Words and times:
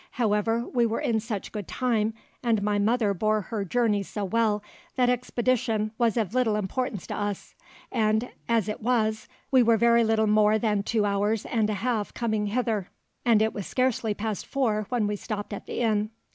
However 0.13 0.67
we 0.67 0.87
were 0.87 0.99
in 0.99 1.19
such 1.19 1.51
good 1.51 1.67
time, 1.67 2.15
and 2.41 2.63
my 2.63 2.79
mother 2.79 3.13
bore 3.13 3.41
her 3.41 3.63
journey 3.63 4.01
so 4.01 4.25
well, 4.25 4.63
that 4.95 5.11
expedition 5.11 5.91
was 5.99 6.17
of 6.17 6.33
little 6.33 6.55
importance 6.55 7.05
to 7.05 7.15
us; 7.15 7.53
and 7.91 8.31
as 8.49 8.67
it 8.67 8.81
was, 8.81 9.27
we 9.51 9.61
were 9.61 9.77
very 9.77 10.03
little 10.03 10.25
more 10.25 10.57
than 10.57 10.81
two 10.81 11.05
hours 11.05 11.45
and 11.45 11.69
a 11.69 11.75
half 11.85 12.15
coming 12.15 12.47
hither, 12.47 12.87
and 13.25 13.43
it 13.43 13.53
was 13.53 13.67
scarcely 13.67 14.15
past 14.15 14.47
four 14.47 14.87
when 14.89 15.05
we 15.05 15.15
stopped 15.15 15.53
at 15.53 15.67
the 15.67 15.81
inn. 15.81 16.09